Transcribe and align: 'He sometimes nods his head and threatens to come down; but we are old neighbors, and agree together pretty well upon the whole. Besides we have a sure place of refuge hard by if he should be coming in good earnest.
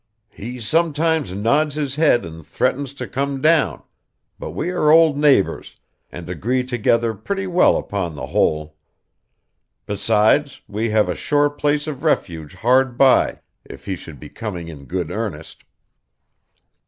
'He 0.29 0.59
sometimes 0.59 1.31
nods 1.31 1.75
his 1.75 1.93
head 1.93 2.25
and 2.25 2.43
threatens 2.43 2.91
to 2.95 3.07
come 3.07 3.39
down; 3.39 3.83
but 4.39 4.49
we 4.49 4.71
are 4.71 4.89
old 4.89 5.15
neighbors, 5.15 5.79
and 6.11 6.27
agree 6.27 6.63
together 6.63 7.13
pretty 7.13 7.45
well 7.45 7.77
upon 7.77 8.15
the 8.15 8.25
whole. 8.25 8.77
Besides 9.85 10.61
we 10.67 10.89
have 10.89 11.07
a 11.07 11.13
sure 11.13 11.51
place 11.51 11.85
of 11.85 12.01
refuge 12.03 12.55
hard 12.55 12.97
by 12.97 13.41
if 13.63 13.85
he 13.85 13.95
should 13.95 14.19
be 14.19 14.29
coming 14.29 14.69
in 14.69 14.85
good 14.85 15.11
earnest. 15.11 15.65